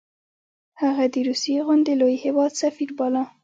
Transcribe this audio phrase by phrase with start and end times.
[0.81, 3.23] هغه د روسیې غوندې لوی هیواد سفیر باله.